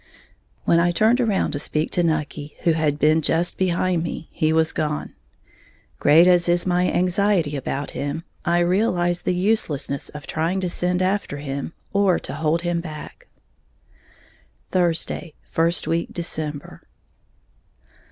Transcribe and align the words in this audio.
When 0.65 0.79
I 0.79 0.89
turned 0.89 1.21
around 1.21 1.51
to 1.51 1.59
speak 1.59 1.91
to 1.91 2.01
Nucky, 2.01 2.55
who 2.63 2.71
had 2.71 2.97
been 2.97 3.21
just 3.21 3.59
behind 3.59 4.01
me, 4.01 4.29
he 4.31 4.51
was 4.51 4.73
gone. 4.73 5.13
Great 5.99 6.25
as 6.25 6.49
is 6.49 6.65
my 6.65 6.91
anxiety 6.91 7.55
about 7.55 7.91
him, 7.91 8.23
I 8.43 8.61
realize 8.61 9.21
the 9.21 9.35
uselessness 9.35 10.09
of 10.09 10.25
trying 10.25 10.59
to 10.61 10.69
send 10.69 11.03
after 11.03 11.37
him, 11.37 11.73
or 11.93 12.17
to 12.17 12.33
hold 12.33 12.63
him 12.63 12.81
back. 12.81 13.27
_Thursday, 14.73 15.35
first 15.51 15.85
week 15.85 16.11
December. 16.11 16.81